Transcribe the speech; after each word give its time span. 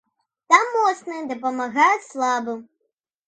Там 0.51 0.63
моцныя 0.75 1.27
дапамагаюць 1.33 2.09
слабым. 2.13 2.59